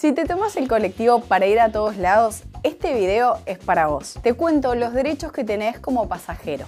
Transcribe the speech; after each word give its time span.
Si 0.00 0.12
te 0.12 0.26
tomas 0.26 0.54
el 0.54 0.68
colectivo 0.68 1.22
para 1.22 1.46
ir 1.46 1.58
a 1.58 1.72
todos 1.72 1.96
lados, 1.96 2.44
este 2.62 2.94
video 2.94 3.38
es 3.46 3.58
para 3.58 3.88
vos. 3.88 4.14
Te 4.22 4.32
cuento 4.32 4.76
los 4.76 4.92
derechos 4.92 5.32
que 5.32 5.42
tenés 5.42 5.80
como 5.80 6.06
pasajero. 6.06 6.66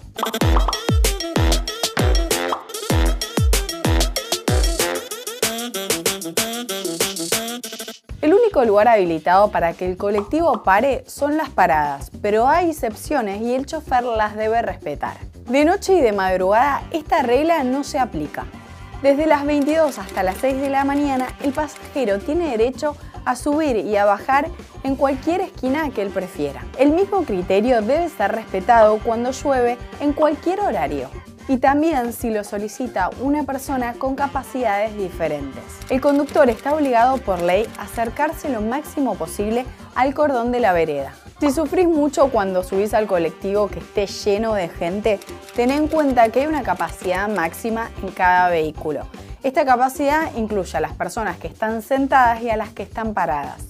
El 8.20 8.34
único 8.34 8.64
lugar 8.64 8.88
habilitado 8.88 9.52
para 9.52 9.74
que 9.74 9.86
el 9.86 9.96
colectivo 9.96 10.64
pare 10.64 11.04
son 11.06 11.36
las 11.36 11.50
paradas, 11.50 12.10
pero 12.20 12.48
hay 12.48 12.70
excepciones 12.70 13.42
y 13.42 13.54
el 13.54 13.64
chofer 13.64 14.02
las 14.02 14.34
debe 14.34 14.60
respetar. 14.60 15.18
De 15.48 15.64
noche 15.64 15.92
y 15.92 16.00
de 16.00 16.10
madrugada 16.10 16.82
esta 16.90 17.22
regla 17.22 17.62
no 17.62 17.84
se 17.84 18.00
aplica. 18.00 18.46
Desde 19.02 19.26
las 19.26 19.46
22 19.46 19.98
hasta 19.98 20.24
las 20.24 20.36
6 20.38 20.60
de 20.60 20.68
la 20.68 20.84
mañana, 20.84 21.28
el 21.44 21.52
pasajero 21.52 22.18
tiene 22.18 22.50
derecho 22.50 22.96
subir 23.36 23.76
y 23.76 23.96
a 23.96 24.04
bajar 24.04 24.48
en 24.82 24.96
cualquier 24.96 25.40
esquina 25.40 25.90
que 25.90 26.02
él 26.02 26.10
prefiera. 26.10 26.64
El 26.78 26.92
mismo 26.92 27.24
criterio 27.24 27.82
debe 27.82 28.08
ser 28.08 28.32
respetado 28.32 28.98
cuando 28.98 29.30
llueve 29.30 29.78
en 30.00 30.12
cualquier 30.12 30.60
horario 30.60 31.08
y 31.50 31.58
también 31.58 32.12
si 32.12 32.30
lo 32.30 32.44
solicita 32.44 33.10
una 33.20 33.42
persona 33.42 33.94
con 33.94 34.14
capacidades 34.14 34.96
diferentes. 34.96 35.64
El 35.88 36.00
conductor 36.00 36.48
está 36.48 36.74
obligado 36.74 37.18
por 37.18 37.42
ley 37.42 37.66
a 37.76 37.82
acercarse 37.82 38.48
lo 38.48 38.60
máximo 38.60 39.16
posible 39.16 39.66
al 39.96 40.14
cordón 40.14 40.52
de 40.52 40.60
la 40.60 40.72
vereda. 40.72 41.12
Si 41.40 41.50
sufrís 41.50 41.88
mucho 41.88 42.28
cuando 42.28 42.62
subís 42.62 42.94
al 42.94 43.06
colectivo 43.06 43.68
que 43.68 43.80
esté 43.80 44.06
lleno 44.06 44.54
de 44.54 44.68
gente, 44.68 45.18
ten 45.56 45.70
en 45.70 45.88
cuenta 45.88 46.28
que 46.28 46.42
hay 46.42 46.46
una 46.46 46.62
capacidad 46.62 47.28
máxima 47.28 47.90
en 48.00 48.12
cada 48.12 48.48
vehículo. 48.48 49.06
Esta 49.42 49.64
capacidad 49.64 50.34
incluye 50.36 50.76
a 50.76 50.80
las 50.80 50.92
personas 50.92 51.38
que 51.38 51.48
están 51.48 51.80
sentadas 51.80 52.42
y 52.42 52.50
a 52.50 52.58
las 52.58 52.70
que 52.70 52.82
están 52.82 53.14
paradas. 53.14 53.62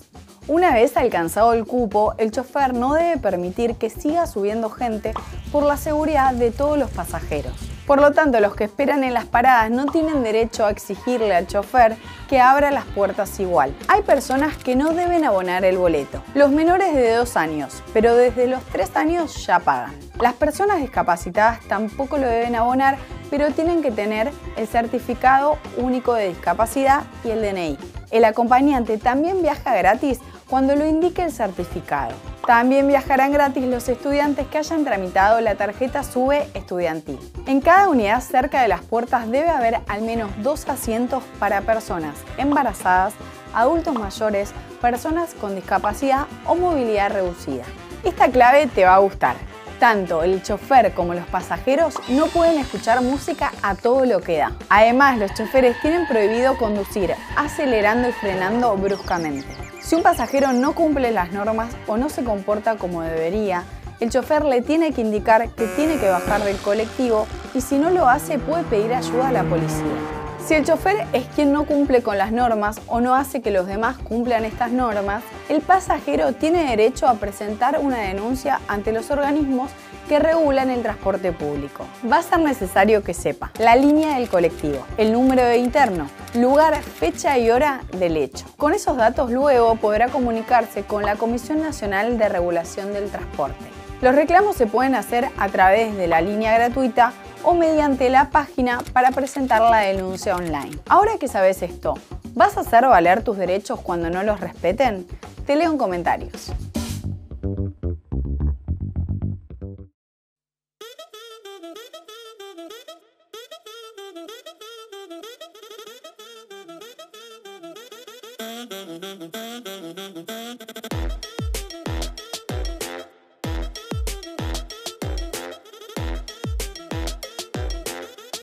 Una 0.48 0.74
vez 0.74 0.96
alcanzado 0.96 1.52
el 1.52 1.64
cupo, 1.64 2.14
el 2.18 2.32
chofer 2.32 2.74
no 2.74 2.94
debe 2.94 3.18
permitir 3.18 3.76
que 3.76 3.88
siga 3.88 4.26
subiendo 4.26 4.68
gente 4.68 5.14
por 5.52 5.62
la 5.62 5.76
seguridad 5.76 6.34
de 6.34 6.50
todos 6.50 6.76
los 6.76 6.90
pasajeros. 6.90 7.52
Por 7.86 8.00
lo 8.00 8.10
tanto, 8.10 8.40
los 8.40 8.56
que 8.56 8.64
esperan 8.64 9.04
en 9.04 9.14
las 9.14 9.26
paradas 9.26 9.70
no 9.70 9.86
tienen 9.86 10.24
derecho 10.24 10.66
a 10.66 10.70
exigirle 10.70 11.36
al 11.36 11.46
chofer 11.46 11.96
que 12.28 12.40
abra 12.40 12.72
las 12.72 12.84
puertas 12.86 13.38
igual. 13.38 13.72
Hay 13.86 14.02
personas 14.02 14.56
que 14.56 14.74
no 14.74 14.92
deben 14.92 15.24
abonar 15.24 15.64
el 15.64 15.78
boleto. 15.78 16.20
Los 16.34 16.50
menores 16.50 16.94
de 16.94 17.14
2 17.14 17.36
años, 17.36 17.82
pero 17.92 18.16
desde 18.16 18.48
los 18.48 18.64
3 18.66 18.96
años 18.96 19.46
ya 19.46 19.60
pagan. 19.60 19.94
Las 20.20 20.34
personas 20.34 20.80
discapacitadas 20.80 21.60
tampoco 21.68 22.18
lo 22.18 22.26
deben 22.26 22.56
abonar, 22.56 22.98
pero 23.30 23.50
tienen 23.52 23.82
que 23.82 23.90
tener 23.90 24.30
el 24.56 24.66
certificado 24.66 25.56
único 25.76 26.14
de 26.14 26.28
discapacidad 26.28 27.04
y 27.24 27.30
el 27.30 27.40
DNI. 27.40 27.78
El 28.10 28.24
acompañante 28.24 28.98
también 28.98 29.40
viaja 29.40 29.74
gratis 29.74 30.18
cuando 30.48 30.74
lo 30.74 30.84
indique 30.84 31.22
el 31.22 31.32
certificado. 31.32 32.12
También 32.44 32.88
viajarán 32.88 33.32
gratis 33.32 33.64
los 33.64 33.88
estudiantes 33.88 34.48
que 34.48 34.58
hayan 34.58 34.84
tramitado 34.84 35.40
la 35.40 35.54
tarjeta 35.54 36.02
SUBE 36.02 36.48
estudiantil. 36.54 37.20
En 37.46 37.60
cada 37.60 37.88
unidad 37.88 38.20
cerca 38.20 38.62
de 38.62 38.68
las 38.68 38.80
puertas 38.80 39.30
debe 39.30 39.48
haber 39.48 39.78
al 39.86 40.02
menos 40.02 40.30
dos 40.42 40.68
asientos 40.68 41.22
para 41.38 41.60
personas 41.60 42.16
embarazadas, 42.36 43.14
adultos 43.54 43.94
mayores, 43.94 44.52
personas 44.80 45.34
con 45.34 45.54
discapacidad 45.54 46.26
o 46.46 46.56
movilidad 46.56 47.12
reducida. 47.12 47.62
Esta 48.02 48.28
clave 48.28 48.66
te 48.66 48.84
va 48.84 48.96
a 48.96 48.98
gustar. 48.98 49.36
Tanto 49.80 50.22
el 50.22 50.42
chofer 50.42 50.92
como 50.92 51.14
los 51.14 51.26
pasajeros 51.26 51.94
no 52.10 52.26
pueden 52.26 52.58
escuchar 52.58 53.00
música 53.00 53.50
a 53.62 53.74
todo 53.74 54.04
lo 54.04 54.20
que 54.20 54.36
da. 54.36 54.52
Además, 54.68 55.18
los 55.18 55.32
choferes 55.32 55.80
tienen 55.80 56.06
prohibido 56.06 56.58
conducir 56.58 57.14
acelerando 57.34 58.10
y 58.10 58.12
frenando 58.12 58.76
bruscamente. 58.76 59.48
Si 59.80 59.94
un 59.94 60.02
pasajero 60.02 60.52
no 60.52 60.74
cumple 60.74 61.12
las 61.12 61.32
normas 61.32 61.74
o 61.86 61.96
no 61.96 62.10
se 62.10 62.22
comporta 62.22 62.76
como 62.76 63.00
debería, 63.00 63.64
el 64.00 64.10
chofer 64.10 64.44
le 64.44 64.60
tiene 64.60 64.92
que 64.92 65.00
indicar 65.00 65.48
que 65.54 65.66
tiene 65.68 65.98
que 65.98 66.10
bajar 66.10 66.44
del 66.44 66.58
colectivo 66.58 67.26
y 67.54 67.62
si 67.62 67.78
no 67.78 67.88
lo 67.88 68.06
hace 68.06 68.38
puede 68.38 68.64
pedir 68.64 68.92
ayuda 68.92 69.28
a 69.28 69.32
la 69.32 69.44
policía. 69.44 70.19
Si 70.44 70.54
el 70.54 70.64
chofer 70.64 71.06
es 71.12 71.26
quien 71.34 71.52
no 71.52 71.64
cumple 71.64 72.02
con 72.02 72.18
las 72.18 72.32
normas 72.32 72.80
o 72.88 73.00
no 73.00 73.14
hace 73.14 73.40
que 73.40 73.50
los 73.50 73.66
demás 73.66 73.98
cumplan 73.98 74.44
estas 74.44 74.72
normas, 74.72 75.22
el 75.48 75.60
pasajero 75.60 76.32
tiene 76.32 76.64
derecho 76.64 77.06
a 77.06 77.14
presentar 77.14 77.78
una 77.80 77.98
denuncia 77.98 78.60
ante 78.66 78.90
los 78.90 79.10
organismos 79.10 79.70
que 80.08 80.18
regulan 80.18 80.70
el 80.70 80.82
transporte 80.82 81.30
público. 81.30 81.86
Va 82.10 82.18
a 82.18 82.22
ser 82.22 82.40
necesario 82.40 83.04
que 83.04 83.14
sepa 83.14 83.52
la 83.60 83.76
línea 83.76 84.16
del 84.16 84.28
colectivo, 84.28 84.84
el 84.96 85.12
número 85.12 85.44
de 85.44 85.58
interno, 85.58 86.08
lugar, 86.34 86.82
fecha 86.82 87.38
y 87.38 87.50
hora 87.50 87.82
del 87.96 88.16
hecho. 88.16 88.46
Con 88.56 88.72
esos 88.72 88.96
datos 88.96 89.30
luego 89.30 89.76
podrá 89.76 90.08
comunicarse 90.08 90.82
con 90.82 91.04
la 91.04 91.14
Comisión 91.14 91.62
Nacional 91.62 92.18
de 92.18 92.28
Regulación 92.28 92.92
del 92.92 93.08
Transporte. 93.08 93.66
Los 94.02 94.14
reclamos 94.14 94.56
se 94.56 94.66
pueden 94.66 94.94
hacer 94.94 95.28
a 95.36 95.48
través 95.48 95.96
de 95.96 96.08
la 96.08 96.22
línea 96.22 96.54
gratuita 96.54 97.12
o 97.44 97.54
mediante 97.54 98.08
la 98.10 98.30
página 98.30 98.80
para 98.92 99.10
presentar 99.10 99.60
la 99.62 99.78
denuncia 99.78 100.36
online. 100.36 100.78
Ahora 100.88 101.12
que 101.18 101.28
sabes 101.28 101.62
esto, 101.62 101.94
¿vas 102.34 102.56
a 102.56 102.60
hacer 102.60 102.86
valer 102.86 103.22
tus 103.22 103.36
derechos 103.36 103.80
cuando 103.80 104.10
no 104.10 104.22
los 104.22 104.40
respeten? 104.40 105.06
Te 105.46 105.56
leo 105.56 105.72
en 105.72 105.78
comentarios. 105.78 106.52